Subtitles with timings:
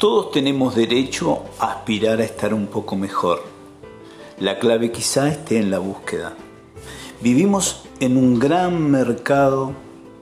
[0.00, 3.42] Todos tenemos derecho a aspirar a estar un poco mejor.
[4.38, 6.32] La clave quizá esté en la búsqueda.
[7.20, 9.74] Vivimos en un gran mercado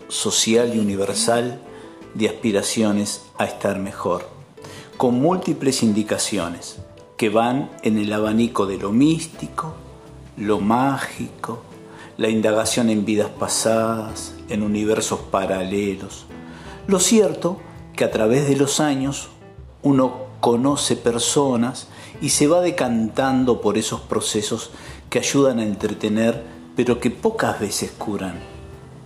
[0.09, 1.61] social y universal
[2.15, 4.29] de aspiraciones a estar mejor,
[4.97, 6.79] con múltiples indicaciones
[7.17, 9.75] que van en el abanico de lo místico,
[10.37, 11.61] lo mágico,
[12.17, 16.27] la indagación en vidas pasadas, en universos paralelos.
[16.89, 17.59] Lo cierto
[17.95, 19.29] que a través de los años
[19.83, 21.89] uno conoce personas
[22.21, 24.71] y se va decantando por esos procesos
[25.11, 26.45] que ayudan a entretener,
[26.77, 28.39] pero que pocas veces curan,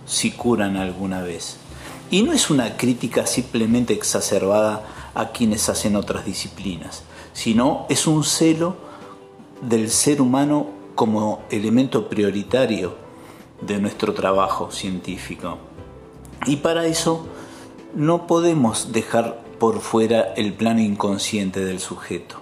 [0.05, 1.57] si curan alguna vez.
[2.11, 8.23] Y no es una crítica simplemente exacerbada a quienes hacen otras disciplinas, sino es un
[8.23, 8.75] celo
[9.61, 12.95] del ser humano como elemento prioritario
[13.61, 15.57] de nuestro trabajo científico.
[16.45, 17.25] Y para eso
[17.95, 22.35] no podemos dejar por fuera el plano inconsciente del sujeto.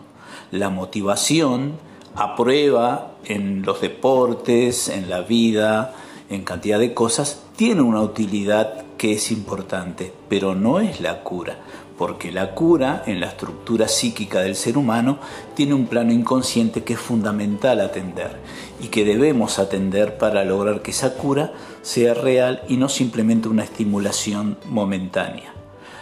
[0.50, 1.74] La motivación
[2.16, 5.94] a prueba en los deportes, en la vida,
[6.32, 11.58] en cantidad de cosas, tiene una utilidad que es importante, pero no es la cura,
[11.96, 15.20] porque la cura en la estructura psíquica del ser humano
[15.54, 18.40] tiene un plano inconsciente que es fundamental atender
[18.82, 23.64] y que debemos atender para lograr que esa cura sea real y no simplemente una
[23.64, 25.61] estimulación momentánea.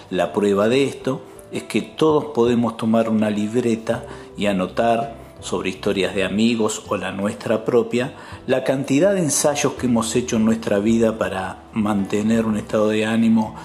[0.10, 1.22] La prueba de esto
[1.52, 4.06] es que todos podemos tomar una libreta
[4.38, 8.14] y anotar sobre historias de amigos o la nuestra propia,
[8.46, 13.06] la cantidad de ensayos que hemos hecho en nuestra vida para mantener un estado de
[13.06, 13.56] ánimo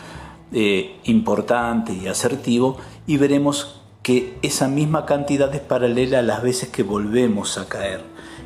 [0.52, 6.68] eh, importante y asertivo y veremos que esa misma cantidad es paralela a las veces
[6.68, 8.02] que volvemos a caer.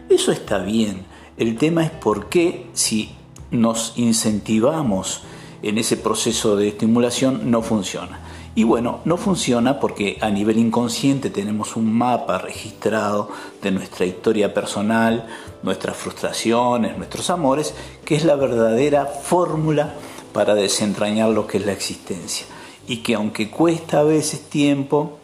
[0.09, 1.05] Eso está bien.
[1.37, 3.11] El tema es por qué si
[3.51, 5.23] nos incentivamos
[5.63, 8.21] en ese proceso de estimulación no funciona.
[8.55, 13.31] Y bueno, no funciona porque a nivel inconsciente tenemos un mapa registrado
[13.63, 15.29] de nuestra historia personal,
[15.63, 17.75] nuestras frustraciones, nuestros amores,
[18.05, 19.95] que es la verdadera fórmula
[20.33, 22.47] para desentrañar lo que es la existencia.
[22.89, 25.19] Y que aunque cuesta a veces tiempo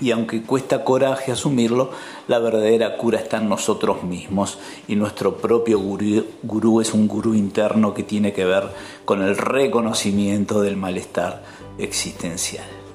[0.00, 1.90] y aunque cuesta coraje asumirlo,
[2.28, 4.58] la verdadera cura está en nosotros mismos
[4.88, 8.64] y nuestro propio gurú, es un gurú interno que tiene que ver
[9.04, 11.42] con el reconocimiento del malestar
[11.78, 12.85] existencial.